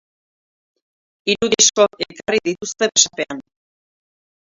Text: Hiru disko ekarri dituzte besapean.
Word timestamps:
Hiru 1.27 1.51
disko 1.55 1.87
ekarri 2.09 2.43
dituzte 2.51 2.93
besapean. 2.93 3.49